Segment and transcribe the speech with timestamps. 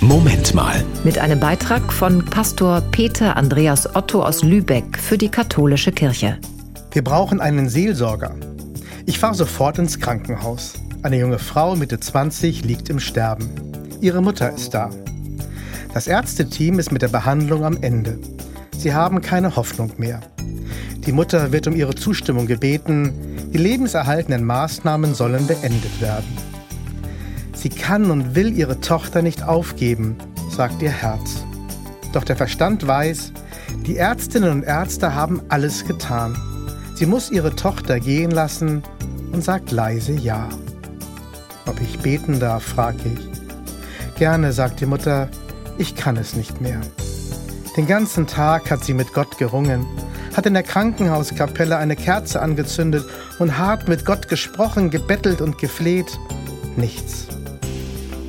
[0.00, 0.84] Moment mal.
[1.02, 6.38] Mit einem Beitrag von Pastor Peter Andreas Otto aus Lübeck für die katholische Kirche.
[6.92, 8.36] Wir brauchen einen Seelsorger.
[9.06, 10.74] Ich fahre sofort ins Krankenhaus.
[11.02, 13.50] Eine junge Frau Mitte 20 liegt im Sterben.
[14.00, 14.90] Ihre Mutter ist da.
[15.92, 18.20] Das Ärzteteam ist mit der Behandlung am Ende.
[18.76, 20.20] Sie haben keine Hoffnung mehr.
[21.06, 23.12] Die Mutter wird um ihre Zustimmung gebeten.
[23.52, 26.36] Die lebenserhaltenden Maßnahmen sollen beendet werden.
[27.58, 30.16] Sie kann und will ihre Tochter nicht aufgeben,
[30.48, 31.44] sagt ihr Herz.
[32.12, 33.32] Doch der Verstand weiß,
[33.84, 36.36] die Ärztinnen und Ärzte haben alles getan.
[36.94, 38.84] Sie muss ihre Tochter gehen lassen
[39.32, 40.48] und sagt leise Ja.
[41.66, 44.18] Ob ich beten darf, frage ich.
[44.18, 45.28] Gerne, sagt die Mutter,
[45.78, 46.80] ich kann es nicht mehr.
[47.76, 49.84] Den ganzen Tag hat sie mit Gott gerungen,
[50.36, 53.04] hat in der Krankenhauskapelle eine Kerze angezündet
[53.40, 56.18] und hart mit Gott gesprochen, gebettelt und gefleht.
[56.76, 57.26] Nichts.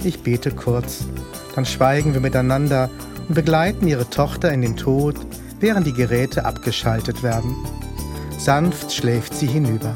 [0.03, 1.03] Ich bete kurz,
[1.55, 2.89] dann schweigen wir miteinander
[3.27, 5.16] und begleiten ihre Tochter in den Tod,
[5.59, 7.53] während die Geräte abgeschaltet werden.
[8.38, 9.94] Sanft schläft sie hinüber.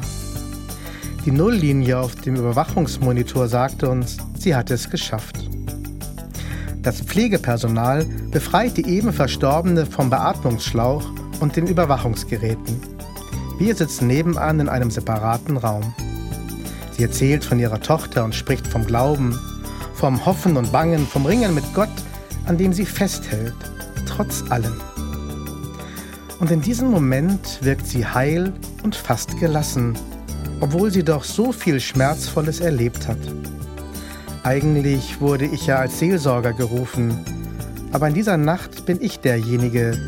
[1.24, 5.48] Die Nulllinie auf dem Überwachungsmonitor sagte uns, sie hatte es geschafft.
[6.82, 11.02] Das Pflegepersonal befreit die eben Verstorbene vom Beatmungsschlauch
[11.40, 12.78] und den Überwachungsgeräten.
[13.58, 15.94] Wir sitzen nebenan in einem separaten Raum.
[16.94, 19.38] Sie erzählt von ihrer Tochter und spricht vom Glauben,
[20.04, 21.88] vom Hoffen und Bangen, vom Ringen mit Gott,
[22.44, 23.54] an dem sie festhält,
[24.06, 24.78] trotz allem.
[26.40, 29.94] Und in diesem Moment wirkt sie heil und fast gelassen,
[30.60, 33.16] obwohl sie doch so viel Schmerzvolles erlebt hat.
[34.42, 37.18] Eigentlich wurde ich ja als Seelsorger gerufen,
[37.90, 39.98] aber in dieser Nacht bin ich derjenige,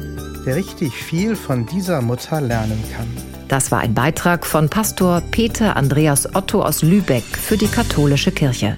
[0.44, 3.06] der richtig viel von dieser Mutter lernen kann.
[3.48, 8.76] Das war ein Beitrag von Pastor Peter Andreas Otto aus Lübeck für die katholische Kirche.